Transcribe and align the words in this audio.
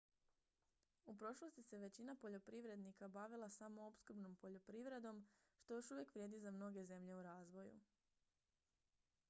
u 1.05 1.15
prošlosti 1.17 1.63
se 1.63 1.77
većina 1.81 2.15
poljoprivrednika 2.21 3.07
bavila 3.17 3.49
samoopskrbnom 3.49 4.35
poljoprivredom 4.35 5.27
što 5.57 5.73
još 5.73 5.91
uvijek 5.91 6.15
vrijedi 6.15 6.39
za 6.39 6.51
mnoge 6.51 6.85
zemlje 6.85 7.15
u 7.15 7.23
razvoju 7.23 7.79